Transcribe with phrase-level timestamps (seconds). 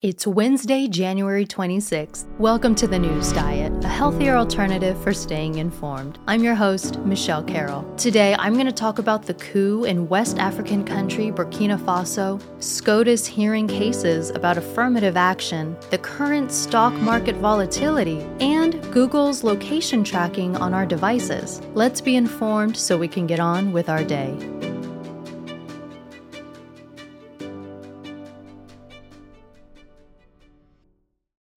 [0.00, 2.24] It's Wednesday, January 26th.
[2.38, 6.20] Welcome to the News Diet, a healthier alternative for staying informed.
[6.28, 7.82] I'm your host, Michelle Carroll.
[7.96, 13.26] Today, I'm going to talk about the coup in West African country Burkina Faso, SCOTUS
[13.26, 20.74] hearing cases about affirmative action, the current stock market volatility, and Google's location tracking on
[20.74, 21.60] our devices.
[21.74, 24.57] Let's be informed so we can get on with our day.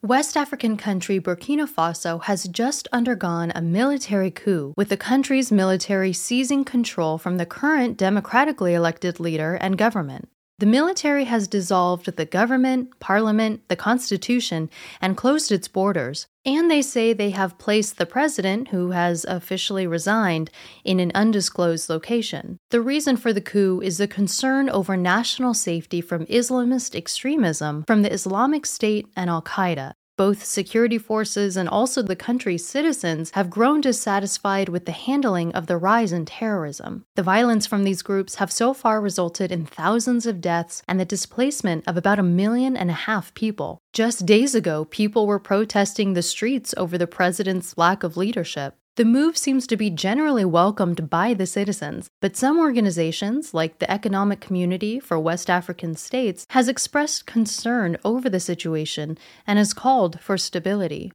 [0.04, 6.12] West African country Burkina Faso has just undergone a military coup, with the country's military
[6.12, 10.28] seizing control from the current democratically elected leader and government.
[10.58, 16.26] The military has dissolved the government, parliament, the constitution, and closed its borders.
[16.44, 20.50] And they say they have placed the president, who has officially resigned,
[20.84, 22.58] in an undisclosed location.
[22.72, 28.02] The reason for the coup is the concern over national safety from Islamist extremism from
[28.02, 29.94] the Islamic State and Al Qaeda.
[30.22, 35.66] Both security forces and also the country's citizens have grown dissatisfied with the handling of
[35.66, 37.06] the rise in terrorism.
[37.16, 41.06] The violence from these groups have so far resulted in thousands of deaths and the
[41.06, 43.80] displacement of about a million and a half people.
[43.94, 48.76] Just days ago, people were protesting the streets over the president's lack of leadership.
[48.98, 53.90] The move seems to be generally welcomed by the citizens, but some organizations, like the
[53.90, 60.20] Economic Community for West African States, has expressed concern over the situation and has called
[60.20, 61.14] for stability.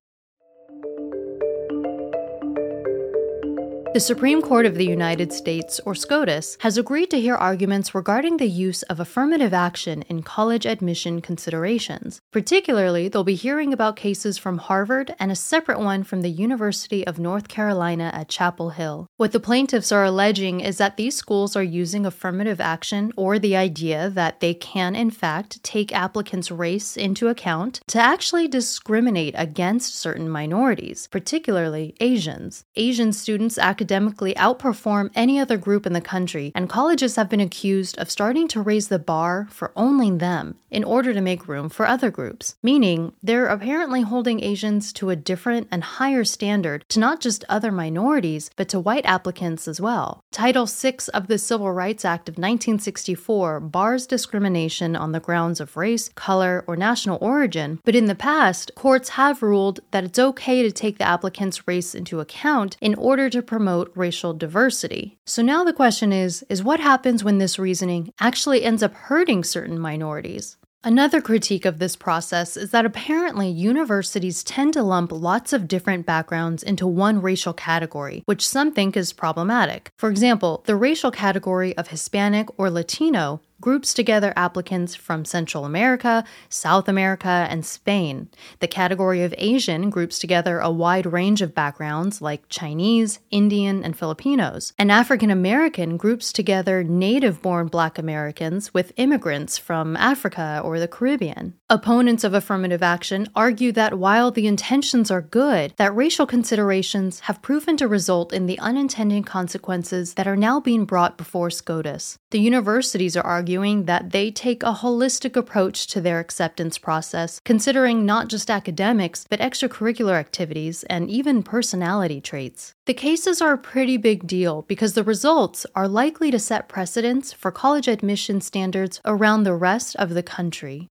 [3.96, 8.36] The Supreme Court of the United States, or SCOTUS, has agreed to hear arguments regarding
[8.36, 12.20] the use of affirmative action in college admission considerations.
[12.30, 17.06] Particularly, they'll be hearing about cases from Harvard and a separate one from the University
[17.06, 19.06] of North Carolina at Chapel Hill.
[19.16, 23.56] What the plaintiffs are alleging is that these schools are using affirmative action or the
[23.56, 29.94] idea that they can, in fact, take applicants' race into account to actually discriminate against
[29.94, 32.66] certain minorities, particularly Asians.
[32.76, 37.40] Asian students academically academically outperform any other group in the country, and colleges have been
[37.40, 41.68] accused of starting to raise the bar for only them in order to make room
[41.68, 46.98] for other groups, meaning they're apparently holding Asians to a different and higher standard to
[46.98, 50.20] not just other minorities, but to white applicants as well.
[50.32, 55.76] Title VI of the Civil Rights Act of 1964 bars discrimination on the grounds of
[55.76, 60.62] race, color, or national origin, but in the past, courts have ruled that it's okay
[60.64, 65.18] to take the applicant's race into account in order to promote promote racial diversity.
[65.26, 69.44] So now the question is is what happens when this reasoning actually ends up hurting
[69.44, 70.56] certain minorities?
[70.82, 76.06] Another critique of this process is that apparently universities tend to lump lots of different
[76.06, 79.90] backgrounds into one racial category, which some think is problematic.
[79.98, 86.22] For example, the racial category of Hispanic or Latino groups together applicants from Central America,
[86.48, 88.28] South America, and Spain.
[88.60, 93.98] The category of Asian groups together a wide range of backgrounds like Chinese, Indian, and
[93.98, 94.72] Filipinos.
[94.78, 100.86] And African American groups together native born Black Americans with immigrants from Africa or the
[100.86, 101.54] Caribbean.
[101.68, 107.42] Opponents of affirmative action argue that while the intentions are good, that racial considerations have
[107.42, 112.20] proven to result in the unintended consequences that are now being brought before SCOTUS.
[112.30, 118.04] The universities are arguing that they take a holistic approach to their acceptance process, considering
[118.04, 122.74] not just academics, but extracurricular activities and even personality traits.
[122.86, 127.32] The cases are a pretty big deal because the results are likely to set precedents
[127.32, 130.88] for college admission standards around the rest of the country.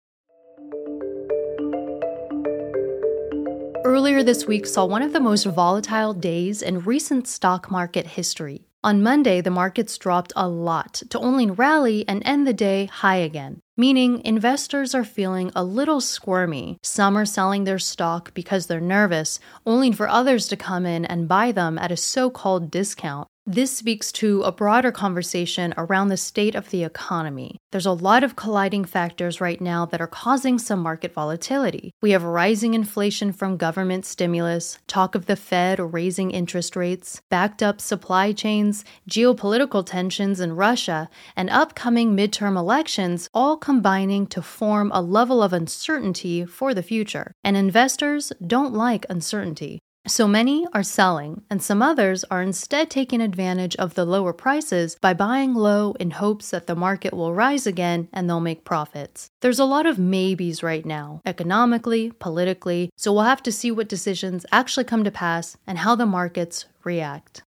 [3.84, 8.67] Earlier this week saw one of the most volatile days in recent stock market history.
[8.84, 13.16] On Monday, the markets dropped a lot to only rally and end the day high
[13.16, 16.78] again, meaning investors are feeling a little squirmy.
[16.84, 21.26] Some are selling their stock because they're nervous, only for others to come in and
[21.26, 23.26] buy them at a so called discount.
[23.50, 27.56] This speaks to a broader conversation around the state of the economy.
[27.72, 31.94] There's a lot of colliding factors right now that are causing some market volatility.
[32.02, 37.62] We have rising inflation from government stimulus, talk of the Fed raising interest rates, backed
[37.62, 44.90] up supply chains, geopolitical tensions in Russia, and upcoming midterm elections, all combining to form
[44.92, 47.32] a level of uncertainty for the future.
[47.42, 49.80] And investors don't like uncertainty.
[50.08, 54.96] So many are selling, and some others are instead taking advantage of the lower prices
[54.98, 59.30] by buying low in hopes that the market will rise again and they'll make profits.
[59.42, 63.86] There's a lot of maybes right now, economically, politically, so we'll have to see what
[63.86, 67.42] decisions actually come to pass and how the markets react.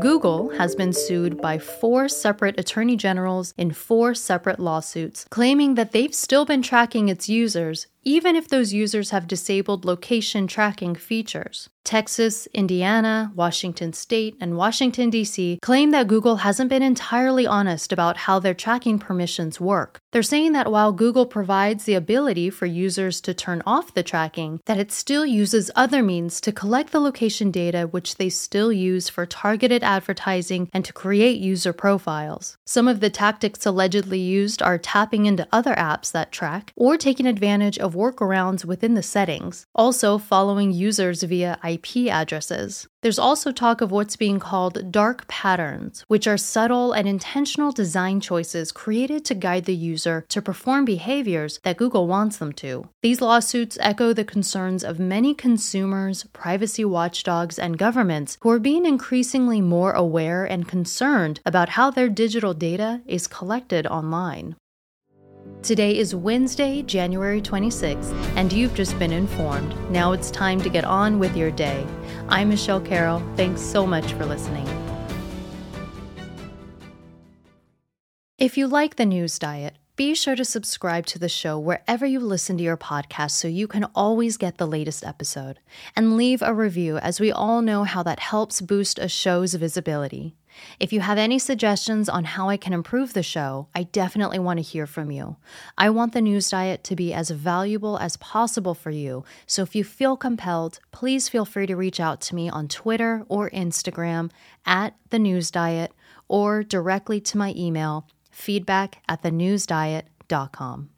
[0.00, 5.92] Google has been sued by four separate attorney generals in four separate lawsuits, claiming that
[5.92, 11.68] they've still been tracking its users even if those users have disabled location tracking features.
[11.84, 15.58] Texas, Indiana, Washington State, and Washington, D.C.
[15.62, 20.00] claim that Google hasn't been entirely honest about how their tracking permissions work.
[20.12, 24.60] They're saying that while Google provides the ability for users to turn off the tracking,
[24.66, 29.08] that it still uses other means to collect the location data which they still use
[29.08, 32.56] for targeted advertising and to create user profiles.
[32.66, 37.26] Some of the tactics allegedly used are tapping into other apps that track or taking
[37.26, 42.86] advantage of workarounds within the settings, also following users via IP addresses.
[43.02, 48.20] There's also talk of what's being called dark patterns, which are subtle and intentional design
[48.20, 52.88] choices created to guide the user to perform behaviors that Google wants them to.
[53.02, 58.84] These lawsuits echo the concerns of many consumers, privacy watchdogs, and governments who are being
[58.84, 64.56] increasingly more aware and concerned about how their digital data is collected online.
[65.62, 69.74] Today is Wednesday, January 26th, and you've just been informed.
[69.90, 71.86] Now it's time to get on with your day.
[72.30, 73.22] I'm Michelle Carroll.
[73.36, 74.66] Thanks so much for listening.
[78.38, 82.20] If you like the news diet, be sure to subscribe to the show wherever you
[82.20, 85.60] listen to your podcast so you can always get the latest episode.
[85.94, 90.36] And leave a review, as we all know how that helps boost a show's visibility.
[90.78, 94.58] If you have any suggestions on how I can improve the show, I definitely want
[94.58, 95.36] to hear from you.
[95.78, 99.74] I want the news diet to be as valuable as possible for you, so if
[99.74, 104.30] you feel compelled, please feel free to reach out to me on Twitter or Instagram
[104.66, 105.92] at the news diet
[106.28, 110.89] or directly to my email feedback at thenewsdiet.com.